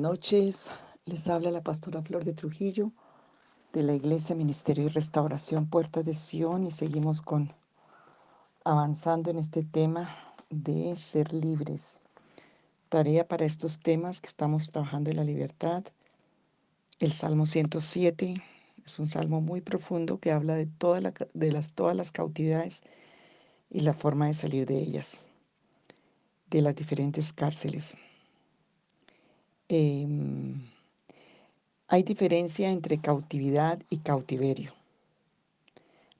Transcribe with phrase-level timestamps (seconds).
[0.00, 0.72] Noches,
[1.04, 2.90] les habla la pastora Flor de Trujillo
[3.74, 7.52] de la Iglesia Ministerio y Restauración Puerta de Sion y seguimos con
[8.64, 10.16] avanzando en este tema
[10.48, 12.00] de ser libres.
[12.88, 15.84] Tarea para estos temas que estamos trabajando en la libertad.
[16.98, 18.42] El Salmo 107
[18.82, 22.80] es un salmo muy profundo que habla de, toda la, de las, todas las cautividades
[23.68, 25.20] y la forma de salir de ellas,
[26.48, 27.98] de las diferentes cárceles.
[29.72, 30.60] Em,
[31.86, 34.74] hay diferencia entre cautividad y cautiverio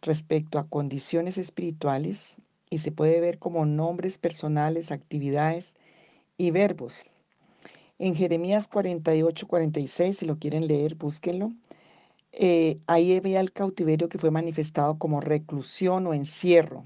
[0.02, 2.36] respecto a condiciones espirituales
[2.70, 5.74] y se puede ver como nombres personales, actividades
[6.38, 7.06] y verbos.
[7.98, 11.52] En Jeremías 48, 46, si lo quieren leer, búsquenlo.
[12.30, 16.84] Eh, ahí había el cautiverio que fue manifestado como reclusión o encierro.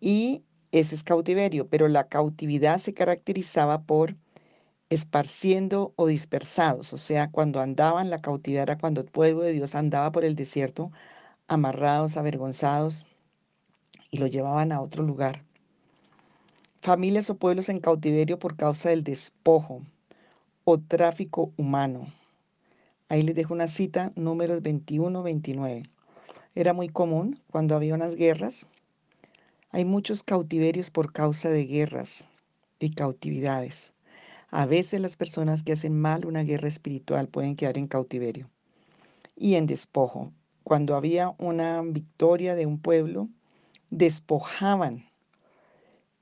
[0.00, 4.16] Y ese es cautiverio, pero la cautividad se caracterizaba por
[4.90, 9.76] esparciendo o dispersados, o sea, cuando andaban, la cautividad era cuando el pueblo de Dios
[9.76, 10.90] andaba por el desierto,
[11.46, 13.06] amarrados, avergonzados,
[14.10, 15.44] y lo llevaban a otro lugar.
[16.80, 19.82] Familias o pueblos en cautiverio por causa del despojo
[20.64, 22.12] o tráfico humano.
[23.08, 25.88] Ahí les dejo una cita, números 21-29.
[26.56, 28.66] Era muy común cuando había unas guerras.
[29.70, 32.26] Hay muchos cautiverios por causa de guerras
[32.80, 33.92] y cautividades.
[34.50, 38.50] A veces las personas que hacen mal una guerra espiritual pueden quedar en cautiverio
[39.36, 40.32] y en despojo.
[40.64, 43.28] Cuando había una victoria de un pueblo,
[43.90, 45.08] despojaban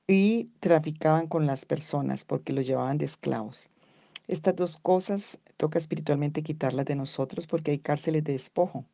[0.07, 3.69] y traficaban con las personas porque los llevaban de esclavos.
[4.27, 8.85] Estas dos cosas toca espiritualmente quitarlas de nosotros porque hay cárceles de despojo.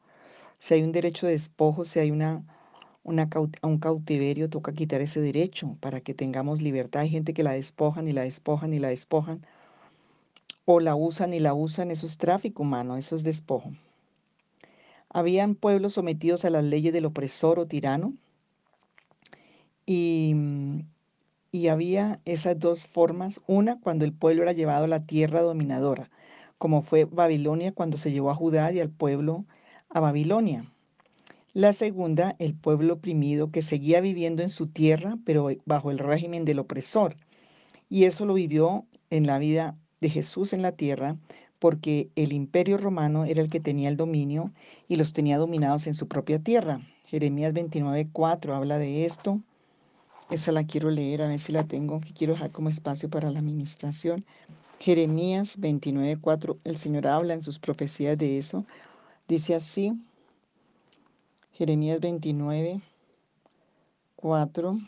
[0.59, 2.43] Si hay un derecho de despojo, si hay una
[3.05, 7.03] un cautiverio, toca quitar ese derecho para que tengamos libertad.
[7.03, 9.45] Hay gente que la despojan y la despojan y la despojan,
[10.65, 13.71] o la usan y la usan, eso es tráfico humano, eso es despojo.
[15.09, 18.13] Habían pueblos sometidos a las leyes del opresor o tirano,
[19.85, 20.35] y,
[21.51, 23.39] y había esas dos formas.
[23.45, 26.09] Una, cuando el pueblo era llevado a la tierra dominadora,
[26.57, 29.45] como fue Babilonia cuando se llevó a Judá y al pueblo
[29.89, 30.65] a Babilonia.
[31.55, 36.43] La segunda, el pueblo oprimido que seguía viviendo en su tierra, pero bajo el régimen
[36.43, 37.15] del opresor.
[37.89, 41.15] Y eso lo vivió en la vida de Jesús en la tierra,
[41.57, 44.51] porque el imperio romano era el que tenía el dominio
[44.89, 46.81] y los tenía dominados en su propia tierra.
[47.07, 49.39] Jeremías 29.4 habla de esto.
[50.29, 53.31] Esa la quiero leer, a ver si la tengo, que quiero dejar como espacio para
[53.31, 54.25] la administración.
[54.81, 58.65] Jeremías 29.4, el Señor habla en sus profecías de eso.
[59.29, 59.93] Dice así,
[61.57, 62.81] Jeremías 29,
[64.17, 64.79] 4.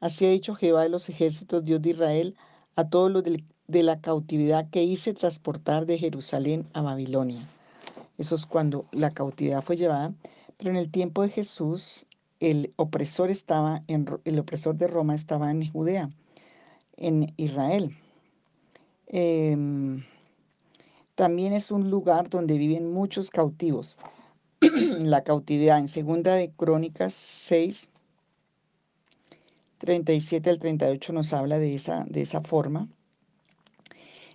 [0.00, 2.36] Así ha dicho Jehová de los ejércitos, Dios de Israel,
[2.76, 7.40] a todos los de la cautividad que hice transportar de Jerusalén a Babilonia.
[8.18, 10.12] Eso es cuando la cautividad fue llevada,
[10.58, 12.06] pero en el tiempo de Jesús
[12.40, 16.10] el opresor estaba en el opresor de Roma estaba en Judea,
[16.98, 17.96] en Israel.
[19.06, 20.04] Em,
[21.14, 23.96] también es un lugar donde viven muchos cautivos.
[24.98, 25.78] la cautividad.
[25.78, 27.90] En segunda de Crónicas 6,
[29.78, 32.88] 37 al 38 nos habla de esa, de esa forma.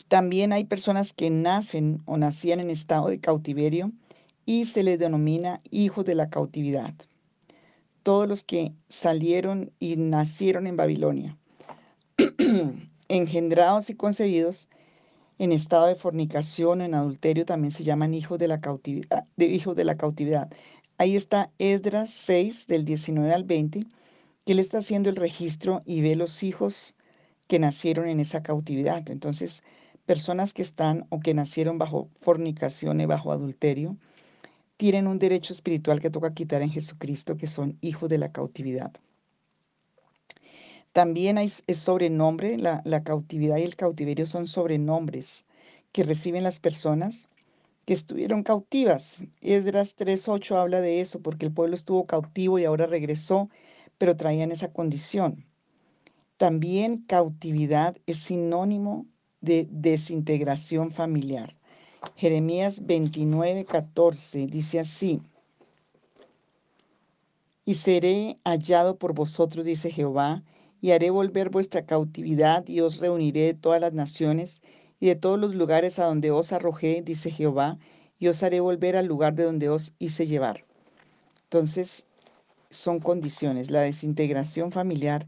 [0.08, 3.92] También hay personas que nacen o nacían en estado de cautiverio
[4.46, 6.94] y se les denomina hijos de la cautividad.
[8.04, 11.38] Todos los que salieron y nacieron en Babilonia,
[13.08, 14.68] engendrados y concebidos
[15.38, 19.26] en estado de fornicación o en adulterio también se llaman hijos de la cautividad.
[19.36, 20.50] De hijos de la cautividad.
[20.98, 23.86] Ahí está Esdras 6 del 19 al 20,
[24.46, 26.96] que él está haciendo el registro y ve los hijos
[27.48, 29.10] que nacieron en esa cautividad.
[29.10, 29.64] Entonces,
[30.06, 33.98] personas que están o que nacieron bajo fornicación y bajo adulterio,
[34.78, 38.92] tienen un derecho espiritual que toca quitar en Jesucristo, que son hijos de la cautividad.
[40.96, 45.46] También hay, es sobrenombre, la, cautividad y el cautiverio son sobrenombres
[45.92, 47.28] que reciben las personas
[47.84, 49.26] que estuvieron cautivas.
[49.42, 53.50] Esdras 3.8 habla de eso, porque el pueblo estuvo cautivo y ahora regresó,
[53.98, 55.44] pero traían esa condición.
[56.38, 59.06] También cautividad es sinónimo
[59.42, 61.52] de desintegración familiar.
[62.16, 65.22] Jeremías 29.14 dice así,
[67.66, 70.42] y seré hallado por vosotros, dice Jehová,
[70.82, 74.62] y haré volver vuestra cautividad y os reuniré de todas las naciones
[75.00, 77.78] y de todos los lugares a donde os arrojé, dice Jehová,
[78.20, 80.66] y os haré volver al lugar de donde os hice llevar.
[81.44, 82.06] Entonces,
[82.70, 83.72] son condiciones.
[83.72, 85.28] La desintegración familiar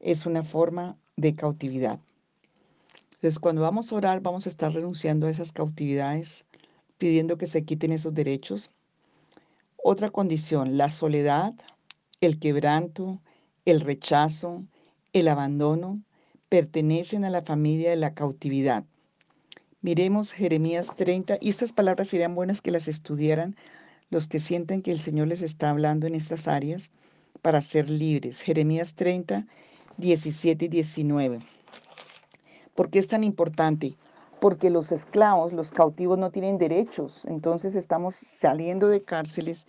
[0.00, 2.00] es una forma de cautividad.
[3.14, 6.44] Entonces, cuando vamos a orar, vamos a estar renunciando a esas cautividades,
[6.98, 8.70] pidiendo que se quiten esos derechos.
[9.82, 11.54] Otra condición, la soledad,
[12.20, 13.20] el quebranto,
[13.64, 14.64] el rechazo,
[15.20, 16.00] el abandono,
[16.48, 18.84] pertenecen a la familia de la cautividad.
[19.80, 23.56] Miremos Jeremías 30, y estas palabras serían buenas que las estudiaran
[24.10, 26.90] los que sienten que el Señor les está hablando en estas áreas
[27.42, 28.40] para ser libres.
[28.40, 29.46] Jeremías 30,
[29.98, 31.38] 17 y 19.
[32.74, 33.96] ¿Por qué es tan importante?
[34.40, 37.24] Porque los esclavos, los cautivos no tienen derechos.
[37.26, 39.66] Entonces estamos saliendo de cárceles,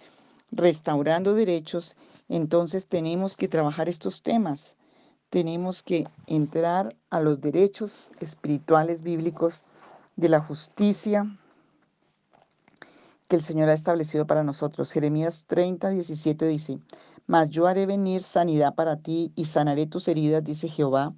[0.51, 1.95] restaurando derechos.
[2.29, 4.77] Entonces tenemos que trabajar estos temas.
[5.29, 9.63] Tenemos que entrar a los derechos espirituales bíblicos
[10.15, 11.37] de la justicia
[13.27, 14.91] que el Señor ha establecido para nosotros.
[14.91, 16.79] Jeremías 30, 17 dice,
[17.27, 21.13] Mas yo haré venir sanidad para ti y sanaré tus heridas, dice Jehová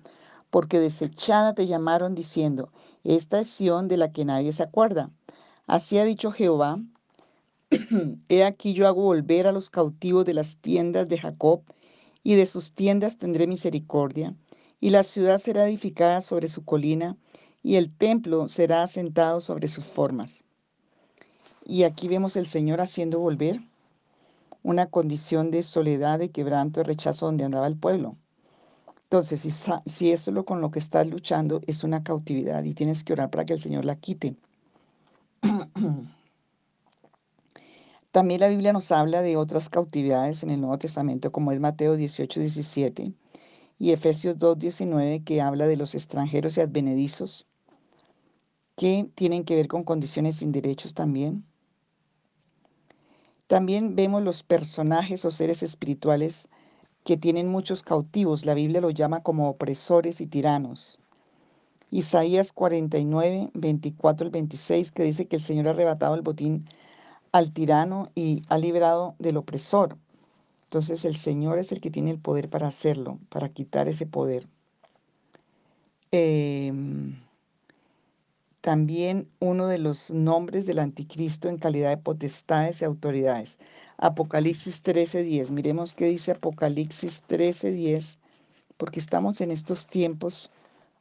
[0.52, 2.70] porque desechada te llamaron diciendo,
[3.04, 5.10] esta es Sión de la que nadie se acuerda.
[5.66, 6.80] Así ha dicho Jehová,
[8.30, 11.62] he aquí yo hago volver a los cautivos de las tiendas de Jacob,
[12.24, 14.36] y de sus tiendas tendré misericordia,
[14.80, 17.18] y la ciudad será edificada sobre su colina,
[17.64, 20.44] y el templo será asentado sobre sus formas.
[21.66, 23.62] Y aquí vemos el Señor haciendo volver
[24.64, 28.16] una condición de soledad, de quebranto, de rechazo donde andaba el pueblo.
[29.04, 32.74] Entonces, si, si eso es lo con lo que estás luchando, es una cautividad y
[32.74, 34.36] tienes que orar para que el Señor la quite.
[38.12, 41.96] También la Biblia nos habla de otras cautividades en el Nuevo Testamento, como es Mateo
[41.96, 43.14] 18, 17
[43.80, 47.48] y Efesios 2, 19, que habla de los extranjeros y advenedizos,
[48.76, 51.46] que tienen que ver con condiciones sin derechos también.
[53.48, 56.50] También vemos los personajes o seres espirituales
[57.06, 58.46] que tienen muchos cautivos.
[58.46, 61.00] La Biblia lo llama como opresores y tiranos.
[61.92, 66.66] Isaías 49, 24 al 26, que dice que el Señor ha arrebatado el botín
[67.32, 69.98] al tirano y ha liberado del opresor.
[70.64, 74.48] Entonces el Señor es el que tiene el poder para hacerlo, para quitar ese poder.
[76.12, 77.16] Em,
[78.62, 83.58] también uno de los nombres del anticristo en calidad de potestades y autoridades.
[83.98, 85.52] Apocalipsis 13:10.
[85.52, 88.20] Miremos qué dice Apocalipsis 13:10,
[88.78, 90.52] porque estamos en estos tiempos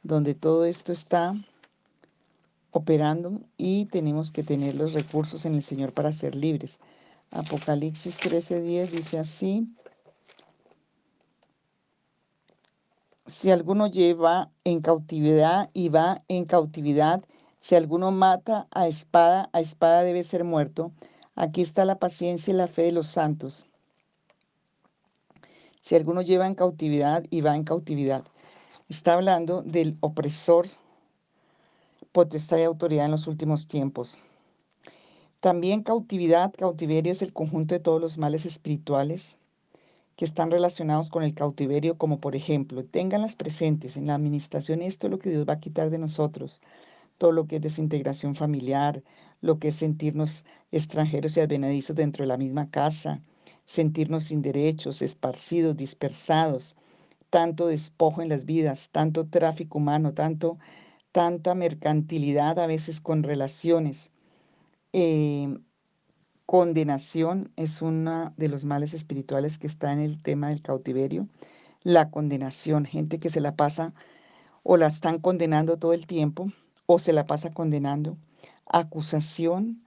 [0.03, 1.35] donde todo esto está
[2.71, 6.79] operando y tenemos que tener los recursos en el Señor para ser libres.
[7.31, 9.67] Apocalipsis 13:10 dice así.
[13.27, 17.23] Si alguno lleva en cautividad y va en cautividad,
[17.59, 20.91] si alguno mata a espada, a espada debe ser muerto.
[21.35, 23.65] Aquí está la paciencia y la fe de los santos.
[25.79, 28.25] Si alguno lleva en cautividad y va en cautividad.
[28.89, 30.67] Está hablando del opresor,
[32.11, 34.17] potestad y autoridad en los últimos tiempos.
[35.39, 39.37] También cautividad, cautiverio es el conjunto de todos los males espirituales
[40.15, 45.07] que están relacionados con el cautiverio, como por ejemplo, ténganlas presentes en la administración, esto
[45.07, 46.61] es lo que Dios va a quitar de nosotros
[47.21, 49.03] todo lo que es desintegración familiar,
[49.41, 53.21] lo que es sentirnos extranjeros y advenedizos dentro de la misma casa,
[53.63, 56.75] sentirnos sin derechos, esparcidos, dispersados,
[57.29, 60.57] tanto despojo en las vidas, tanto tráfico humano, tanto,
[61.11, 64.11] tanta mercantilidad a veces con relaciones.
[64.93, 65.57] Eh,
[66.45, 71.27] condenación es uno de los males espirituales que está en el tema del cautiverio.
[71.83, 73.93] La condenación, gente que se la pasa
[74.63, 76.51] o la están condenando todo el tiempo
[76.85, 78.17] o se la pasa condenando.
[78.65, 79.83] Acusación,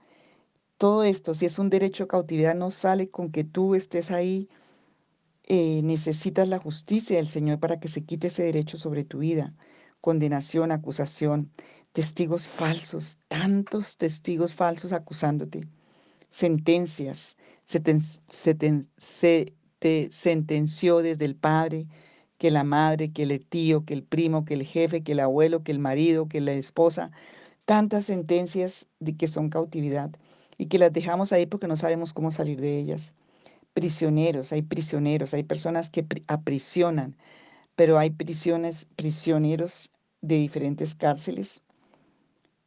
[0.77, 4.49] todo esto, si es un derecho a cautividad, no sale con que tú estés ahí.
[5.43, 9.53] Eh, necesitas la justicia del Señor para que se quite ese derecho sobre tu vida.
[10.05, 11.49] Condenación, acusación,
[11.91, 15.67] testigos falsos, tantos testigos falsos acusándote.
[16.29, 17.79] Sentencias, se
[19.79, 21.87] te sentenció desde el Padre,
[22.37, 25.63] que la madre, que el tío, que el primo, que el jefe, que el abuelo,
[25.63, 27.09] que el marido, que la esposa,
[27.65, 30.11] tantas sentencias de que son cautividad
[30.59, 33.15] y que las dejamos ahí porque no sabemos cómo salir de ellas.
[33.73, 37.17] Prisioneros, hay prisioneros, hay personas que aprisionan,
[37.75, 39.91] pero hay prisiones, prisioneros
[40.27, 41.61] de diferentes cárceles.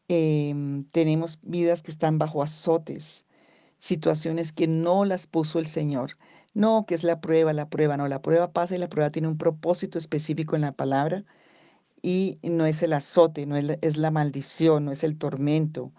[0.09, 3.27] Em, tenemos vidas que están bajo azotes,
[3.79, 6.13] situaciones que no las puso el Señor.
[6.55, 9.29] No, que es la prueba, la prueba, no, la prueba pasa y la prueba tiene
[9.29, 11.25] un propósito específico en la palabra
[12.03, 15.93] y no es el azote, no es la, es la maldición, no es el tormento,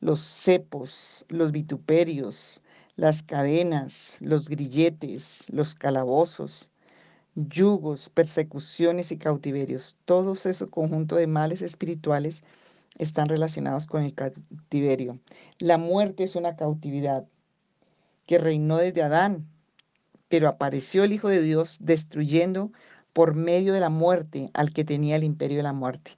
[0.00, 2.62] los cepos, los vituperios,
[2.96, 6.71] las cadenas, los grilletes, los calabozos,
[7.34, 9.96] yugos, persecuciones y cautiverios.
[10.04, 12.44] Todos esos conjuntos de males espirituales
[12.98, 15.18] están relacionados con el cautiverio.
[15.58, 17.26] La muerte es una cautividad
[18.26, 19.46] que reinó desde Adán,
[20.28, 22.70] pero apareció el Hijo de Dios destruyendo
[23.12, 26.12] por medio de la muerte al que tenía el imperio de la muerte.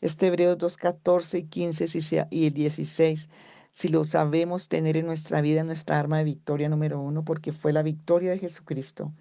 [0.00, 3.28] Este Hebreos 2, 14 y 15 y el 16,
[3.72, 7.72] si lo sabemos tener en nuestra vida, nuestra arma de victoria número uno, porque fue
[7.72, 9.12] la victoria de Jesucristo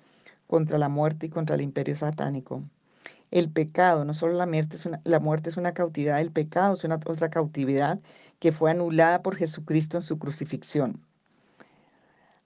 [0.55, 2.63] contra la muerte y contra el imperio satánico.
[3.29, 6.75] El pecado, no solo la muerte es una, la muerte es una cautividad, el pecado
[6.75, 7.99] es una otra cautividad
[8.39, 11.05] que fue anulada por Jesucristo en su crucifixión.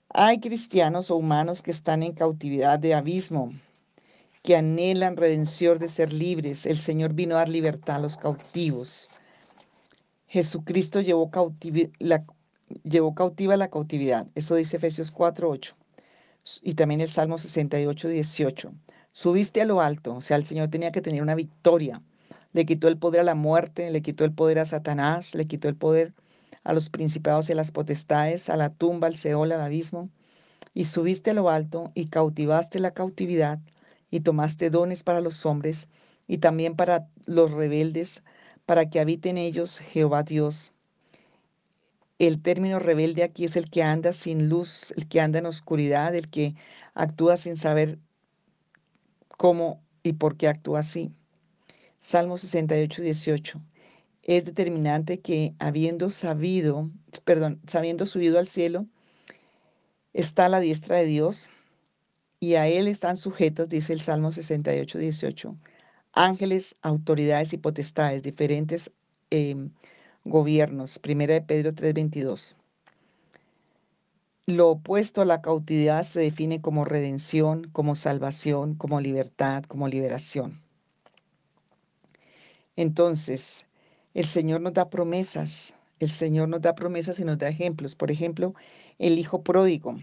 [0.08, 3.52] Hay cristianos o humanos que están en cautividad de abismo,
[4.42, 6.66] que anhelan redención de ser libres.
[6.66, 9.08] El Señor vino a dar libertad a los cautivos.
[10.26, 11.30] Jesucristo llevó,
[12.00, 12.24] la,
[12.82, 14.26] llevó cautiva la cautividad.
[14.34, 15.74] Eso dice Efesios 4.8
[16.62, 18.72] y también el Salmo 68, 18.
[19.12, 22.02] Subiste a lo alto, o sea, el Señor tenía que tener una victoria.
[22.52, 25.68] Le quitó el poder a la muerte, le quitó el poder a Satanás, le quitó
[25.68, 26.14] el poder
[26.64, 30.10] a los principados y a las potestades, a la tumba, al Seol, al abismo.
[30.74, 33.58] Y subiste a lo alto y cautivaste la cautividad
[34.10, 35.88] y tomaste dones para los hombres
[36.26, 38.22] y también para los rebeldes,
[38.66, 40.72] para que habiten ellos Jehová Dios.
[42.20, 46.14] El término rebelde aquí es el que anda sin luz, el que anda en oscuridad,
[46.14, 46.54] el que
[46.92, 47.98] actúa sin saber
[49.38, 51.10] cómo y por qué actúa así.
[51.98, 53.62] Salmo 68, 18.
[54.22, 56.90] Es determinante que habiendo sabido,
[57.24, 58.84] perdón, sabiendo subido al cielo,
[60.12, 61.48] está la diestra de Dios
[62.38, 65.56] y a él están sujetos, dice el Salmo 68, 18,
[66.12, 68.92] ángeles, autoridades y potestades, diferentes
[69.30, 69.70] em,
[70.24, 70.98] gobiernos.
[70.98, 72.56] Primera de Pedro 3:22.
[74.46, 80.60] Lo opuesto a la cautividad se define como redención, como salvación, como libertad, como liberación.
[82.76, 83.66] Entonces,
[84.14, 87.94] el Señor nos da promesas, el Señor nos da promesas y nos da ejemplos.
[87.94, 88.54] Por ejemplo,
[88.98, 89.96] el Hijo pródigo.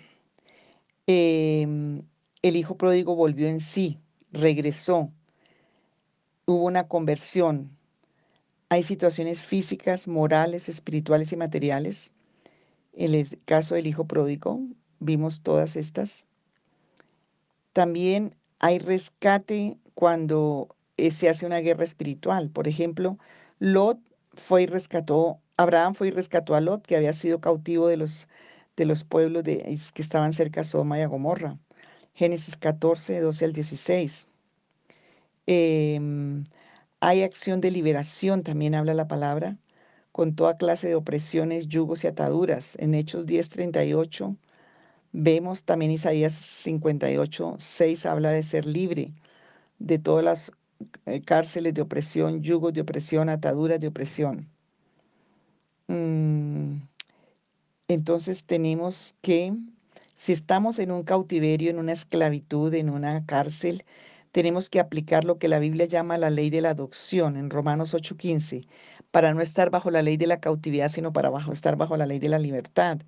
[1.07, 2.03] Em,
[2.41, 3.99] el Hijo pródigo volvió en sí,
[4.31, 5.11] regresó,
[6.45, 7.76] hubo una conversión,
[8.69, 12.13] hay situaciones físicas, morales, espirituales y materiales.
[12.93, 14.59] En el caso del hijo pródigo,
[14.99, 16.25] vimos todas estas.
[17.73, 22.49] También hay rescate cuando eh, se hace una guerra espiritual.
[22.49, 23.17] Por ejemplo,
[23.59, 23.99] Lot
[24.33, 28.27] fue y rescató, Abraham fue y rescató a Lot, que había sido cautivo de los,
[28.75, 31.57] de los pueblos de, que estaban cerca de Sodoma y Gomorra.
[32.13, 34.27] Génesis 14, 12 al 16.
[36.99, 39.57] Hay acción de liberación, también habla la palabra,
[40.11, 42.75] con toda clase de opresiones, yugos y ataduras.
[42.79, 44.35] En Hechos 10:38
[45.13, 49.13] vemos también Isaías 58, 6 habla de ser libre
[49.79, 50.51] de todas las
[51.05, 54.49] eh, cárceles de opresión, yugos de opresión, ataduras de opresión.
[55.87, 56.81] Mm,
[57.87, 59.53] entonces tenemos que,
[60.15, 63.83] si estamos en un cautiverio, en una esclavitud, en una cárcel,
[64.37, 67.95] tenemos que aplicar lo que la Biblia llama la ley de la adopción en Romanos
[67.95, 68.67] 8:15,
[69.09, 72.19] para no estar bajo la ley de la cautividad, sino para estar bajo la ley
[72.19, 72.99] de la libertad.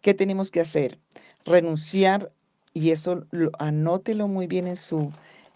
[0.00, 0.98] ¿Qué tenemos que hacer?
[1.44, 2.32] Renunciar,
[2.72, 3.26] y eso
[3.58, 5.12] anótelo muy bien en su,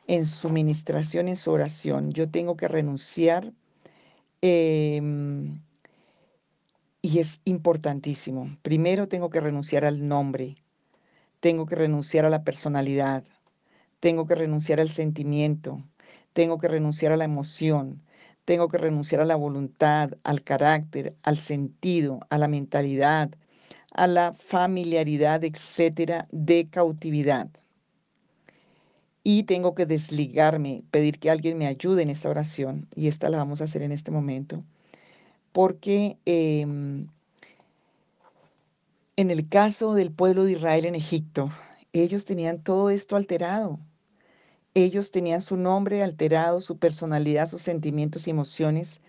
[0.07, 2.13] en su ministración, en su oración.
[2.13, 3.55] Yo tengo que renunciar.
[4.43, 5.63] Em,
[7.01, 8.59] y es importantísimo.
[8.61, 10.57] Primero tengo que renunciar al nombre,
[11.41, 13.25] tengo que renunciar a la personalidad,
[14.03, 15.81] tengo que renunciar al sentimiento,
[16.33, 18.03] tengo que renunciar a la emoción,
[18.45, 23.31] tengo que renunciar a la voluntad, al carácter, al sentido, a la mentalidad,
[23.93, 27.49] a la familiaridad, etcétera, de cautividad.
[29.23, 33.39] Y tengo que desligarme, pedir que alguien me ayude en esta oración, y esta la
[33.39, 34.65] vamos a hacer en este momento,
[35.53, 37.07] porque em,
[39.15, 41.53] en el caso del pueblo de Israel en Egipto,
[41.93, 43.79] ellos tenían todo esto alterado.
[44.75, 49.03] Ellos tenían su nombre alterado, su personalidad, sus sentimientos y emociones.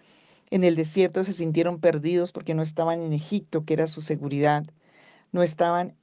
[0.51, 4.65] En el desierto se sintieron perdidos porque no estaban en Egipto, que era su seguridad.
[5.31, 5.95] No estaban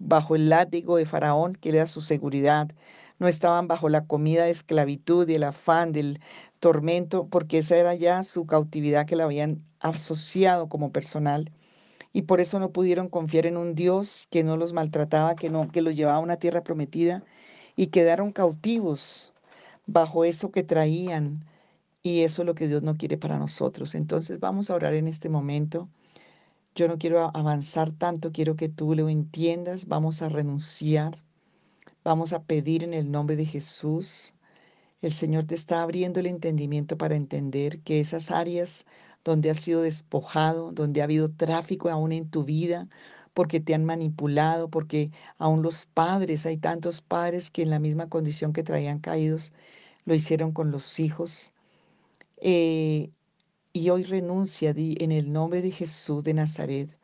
[0.00, 2.70] bajo el látigo de Faraón, que era su seguridad.
[3.18, 6.20] No estaban bajo la comida de esclavitud y el afán del
[6.60, 11.52] tormento, porque esa era ya su cautividad que la habían asociado como personal.
[12.12, 15.68] Y por eso no pudieron confiar en un Dios que no los maltrataba, que, no,
[15.68, 17.24] que los llevaba a una tierra prometida
[17.76, 19.32] y quedaron cautivos
[19.86, 21.44] bajo eso que traían.
[22.02, 23.94] Y eso es lo que Dios no quiere para nosotros.
[23.94, 25.88] Entonces vamos a orar en este momento.
[26.74, 29.86] Yo no quiero avanzar tanto, quiero que tú lo entiendas.
[29.86, 31.12] Vamos a renunciar.
[32.04, 34.34] Vamos a pedir en el nombre de Jesús.
[35.02, 38.86] El Señor te está abriendo el entendimiento para entender que esas áreas
[39.24, 42.88] donde has sido despojado, donde ha habido tráfico aún en tu vida,
[43.34, 48.08] porque te han manipulado, porque aún los padres, hay tantos padres que en la misma
[48.08, 49.52] condición que traían caídos,
[50.04, 51.52] lo hicieron con los hijos.
[52.38, 53.10] Eh,
[53.72, 56.96] y hoy renuncia en el nombre de Jesús de Nazaret,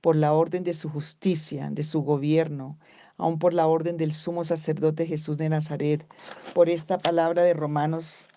[0.00, 2.78] por la orden de su justicia, de su gobierno,
[3.16, 6.06] aún por la orden del sumo sacerdote Jesús de Nazaret,
[6.54, 8.28] por esta palabra de Romanos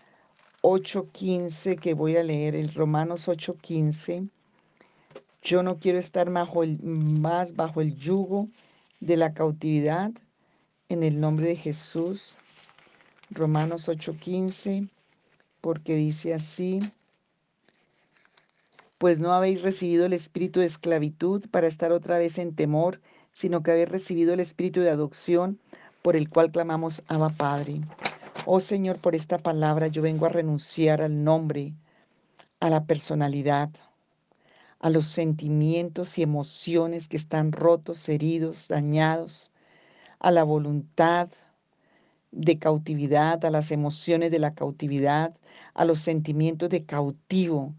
[0.62, 4.29] 8:15 que voy a leer, el Romanos 8:15.
[5.50, 8.50] Yo no quiero estar bajo el, más bajo el yugo
[9.00, 10.12] de la cautividad
[10.89, 12.38] en el nombre de Jesús.
[13.32, 14.89] Romanos 8:15,
[15.60, 16.82] porque dice así,
[19.00, 23.01] pues no habéis recibido el espíritu de esclavitud para estar otra vez en temor,
[23.34, 25.58] sino que habéis recibido el espíritu de adopción
[26.03, 27.82] por el cual clamamos Abba Padre.
[28.46, 31.74] Oh Señor, por esta palabra yo vengo a renunciar al nombre,
[32.60, 33.72] a la personalidad,
[34.79, 39.51] a los sentimientos y emociones que están rotos, heridos, dañados,
[40.19, 41.29] a la voluntad
[42.31, 45.36] de cautividad, a las emociones de la cautividad,
[45.74, 47.74] a los sentimientos de cautivo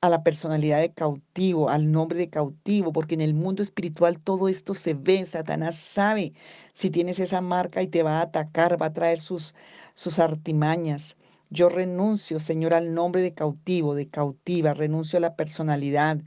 [0.00, 4.48] a la personalidad de cautivo, al nombre de cautivo, porque en el mundo espiritual todo
[4.48, 5.24] esto se ve.
[5.24, 6.32] Satanás sabe
[6.72, 9.54] si tienes esa marca y te va a atacar, va a traer sus,
[9.94, 11.16] sus artimañas.
[11.56, 16.18] Yo renuncio, Señor, al nombre de cautivo, de cautiva, renuncio a la personalidad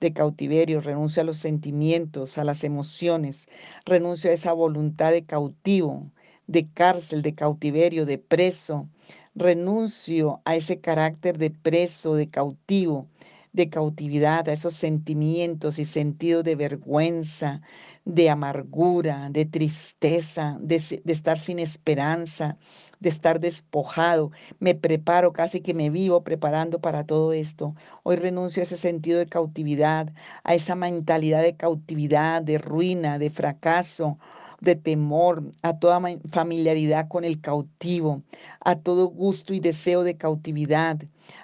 [0.00, 3.48] de cautiverio, renuncio a los sentimientos, a las emociones,
[3.84, 6.10] renuncio a esa voluntad de cautivo,
[6.46, 8.88] de cárcel, de cautiverio, de preso,
[9.34, 13.06] renuncio a ese carácter de preso, de cautivo,
[13.52, 17.60] de cautividad, a esos sentimientos y sentidos de vergüenza,
[18.04, 22.56] de amargura, de tristeza, de, estar sin esperanza,
[23.00, 24.30] de estar despojado.
[24.60, 27.74] Me preparo, casi que me vivo preparando para todo esto.
[28.02, 30.12] Hoy renuncio a ese sentido de cautividad,
[30.44, 34.18] a esa mentalidad de cautividad, de ruina, de fracaso
[34.60, 38.22] de temor, a toda familiaridad con el cautivo,
[38.60, 40.98] a todo gusto y deseo de cautividad,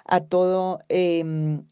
[0.05, 1.63] a todo em,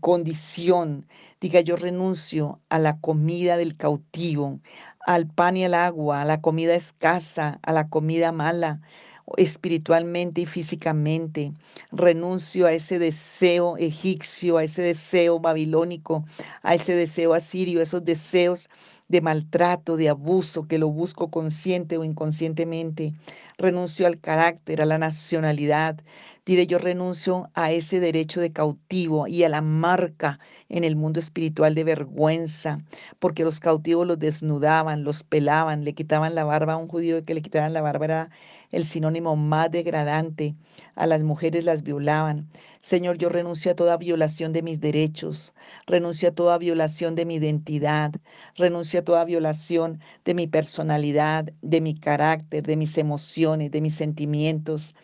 [0.00, 1.06] condición.
[1.40, 4.60] Diga, yo renuncio a la comida del cautivo,
[5.00, 8.80] al pan y al agua, a la comida escasa, a la comida mala,
[9.36, 11.52] espiritualmente y físicamente.
[11.92, 16.24] Renuncio a ese deseo egipcio, a ese deseo babilónico,
[16.62, 18.68] a ese deseo asirio, esos deseos
[19.08, 23.12] de maltrato, de abuso, que lo busco consciente o inconscientemente.
[23.58, 26.00] Renuncio al carácter, a la nacionalidad.
[26.46, 31.20] Diré, yo renuncio a ese derecho de cautivo y a la marca en el mundo
[31.20, 32.80] espiritual de vergüenza,
[33.18, 37.34] porque los cautivos los desnudaban, los pelaban, le quitaban la barba a un judío que
[37.34, 38.30] le quitaban la barba
[38.74, 40.56] el sinónimo más degradante.
[40.96, 42.48] A las mujeres las violaban.
[42.82, 45.54] Señor, yo renuncio a toda violación de mis derechos,
[45.86, 48.12] renuncio a toda violación de mi identidad,
[48.56, 53.94] renuncio a toda violación de mi personalidad, de mi carácter, de mis emociones, de mis
[53.94, 54.94] sentimientos.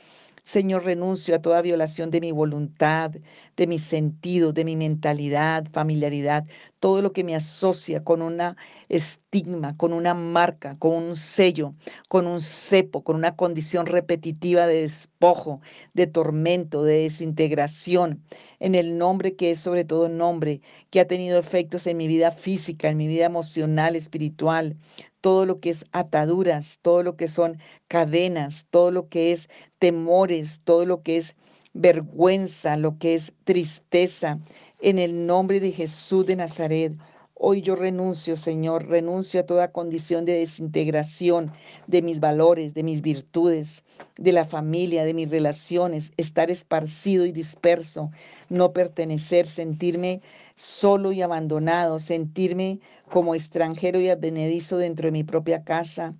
[0.50, 3.12] Señor, renuncio a toda violación de mi voluntad,
[3.56, 6.44] de mis sentidos, de mi mentalidad, familiaridad,
[6.80, 8.56] todo lo que me asocia con una
[8.88, 11.76] estigma, con una marca, con un sello,
[12.08, 15.60] con un cepo, con una condición repetitiva de despojo,
[15.94, 18.20] de tormento, de desintegración,
[18.58, 22.32] en el nombre que es sobre todo nombre, que ha tenido efectos en mi vida
[22.32, 24.76] física, en mi vida emocional, espiritual,
[25.20, 30.61] todo lo que es ataduras, todo lo que son cadenas, todo lo que es temores,
[30.64, 31.37] todo lo que es
[31.72, 34.38] vergüenza, lo que es tristeza.
[34.80, 36.94] En el nombre de Jesús de Nazaret,
[37.42, 41.50] Hoy yo renuncio, Señor, renuncio a toda condición de desintegración
[41.87, 43.83] de mis valores, de mis virtudes,
[44.18, 48.11] de la familia, de mis relaciones, estar esparcido y disperso,
[48.50, 50.20] no pertenecer, sentirme
[50.54, 52.80] solo y abandonado, sentirme
[53.11, 56.14] como extranjero y advenedizo dentro de mi propia casa.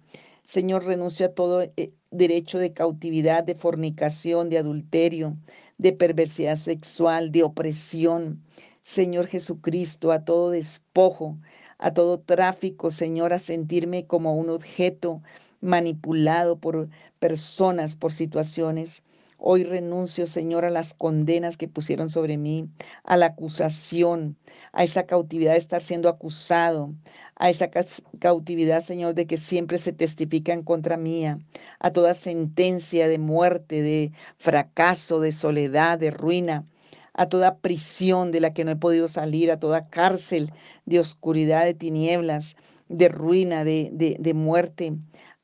[0.44, 5.37] Señor, renuncio a todo eh, derecho de cautividad, de fornicación, de adulterio,
[5.79, 8.42] de perversidad sexual, de opresión.
[8.83, 11.38] Señor Jesucristo, a todo despojo,
[11.79, 15.22] a todo tráfico, Señor, a sentirme como un objeto
[15.61, 19.03] manipulado por personas, por situaciones.
[19.42, 22.68] Hoy renuncio, Señor, a las condenas que pusieron sobre mí,
[23.05, 24.37] a la acusación,
[24.72, 26.92] a esa cautividad de estar siendo acusado,
[27.37, 27.70] a esa
[28.18, 31.38] cautividad, Señor, de que siempre se testifica en contra mía,
[31.79, 36.66] a toda sentencia de muerte, de fracaso, de soledad, de ruina
[37.14, 40.53] a toda prisión de la que no he podido salir, a toda cárcel
[40.87, 42.57] de oscuridad, de tinieblas,
[42.88, 44.92] de ruina, de, de, de muerte,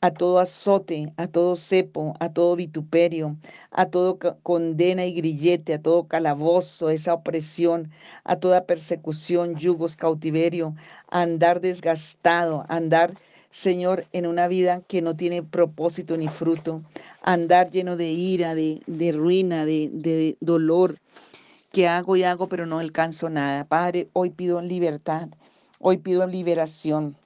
[0.01, 3.37] a todo azote, a todo cepo, a todo vituperio,
[3.71, 7.91] a todo condena y grillete, a todo calabozo, esa opresión,
[8.25, 10.75] a toda persecución, yugos, cautiverio,
[11.09, 13.15] a andar desgastado, a andar,
[13.51, 16.83] Señor, en una vida que no tiene propósito ni fruto,
[17.23, 20.99] andar lleno de ira, de, de ruina, de, de dolor,
[21.73, 23.65] que hago y hago, pero no alcanzo nada.
[23.65, 25.29] Padre, hoy pido libertad,
[25.79, 27.17] hoy pido liberación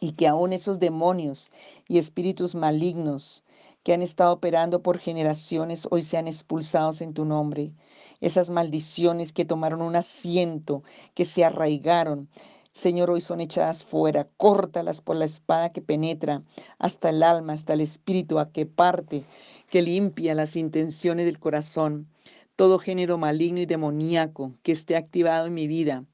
[0.00, 1.50] y que aún esos demonios
[1.86, 3.44] y espíritus malignos
[3.82, 7.72] que han estado operando por generaciones hoy sean expulsados en tu nombre.
[8.20, 10.82] Esas maldiciones que tomaron un asiento,
[11.14, 12.28] que se arraigaron,
[12.72, 14.28] Señor, hoy son echadas fuera.
[14.36, 16.44] Córtalas por la espada que penetra
[16.78, 19.24] hasta el alma, hasta el espíritu, a que parte,
[19.68, 22.06] que limpia las intenciones del corazón.
[22.54, 26.04] Todo género maligno y demoníaco que esté activado en mi vida,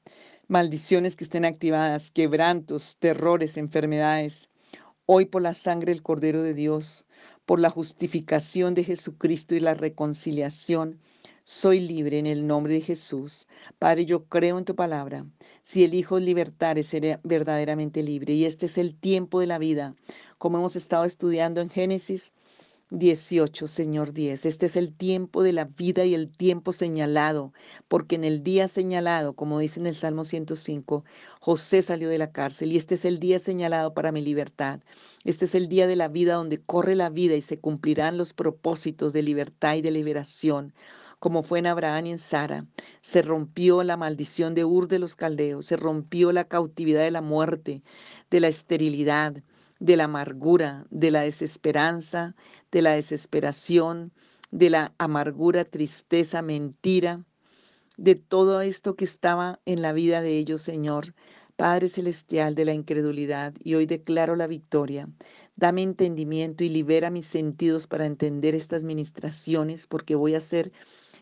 [0.47, 4.49] maldiciones que estén activadas, quebrantos, terrores, enfermedades.
[5.05, 7.05] Hoy por la sangre del Cordero de Dios,
[7.45, 10.99] por la justificación de Jesucristo y la reconciliación,
[11.43, 13.47] soy libre en el nombre de Jesús.
[13.79, 15.25] Padre, yo creo en tu palabra.
[15.63, 18.33] Si elijo libertar, seré verdaderamente libre.
[18.33, 19.95] Y este es el tiempo de la vida.
[20.37, 22.33] Como hemos estado estudiando en Génesis,
[22.89, 24.45] 18, Señor 10.
[24.45, 27.51] Este es el tiempo de la vida y el tiempo señalado,
[27.89, 31.03] porque en el día señalado, como dice en el Salmo 105,
[31.41, 34.79] José salió de la cárcel y este es el día señalado para mi libertad.
[35.25, 38.33] Este es el día de la vida donde corre la vida y se cumplirán los
[38.33, 40.73] propósitos de libertad y de liberación
[41.19, 42.67] como fue en Abraham y en Sara.
[43.01, 47.21] Se rompió la maldición de Ur de los caldeos, se rompió la cautividad de la
[47.21, 47.81] muerte,
[48.29, 49.41] de la esterilidad,
[49.79, 52.35] de la amargura, de la desesperanza,
[52.71, 54.11] de la desesperación,
[54.51, 57.25] de la amargura, tristeza, mentira,
[57.97, 61.13] de todo esto que estaba en la vida de ellos, Señor.
[61.57, 65.09] Padre Celestial de la incredulidad, y hoy declaro la victoria.
[65.55, 70.71] Dame entendimiento y libera mis sentidos para entender estas ministraciones, porque voy a ser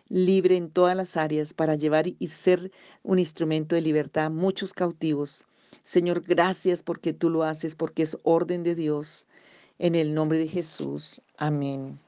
[0.09, 2.69] libre en todas las áreas para llevar y ser
[3.01, 5.45] un instrumento de libertad a muchos cautivos
[5.83, 9.27] Señor, gracias porque tú lo haces, porque es orden de Dios.
[9.77, 11.21] En el nombre de Jesús.
[11.37, 11.99] Amén.